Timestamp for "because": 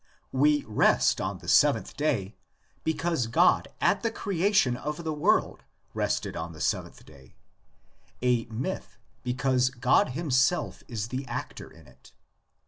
2.83-3.27, 9.21-9.67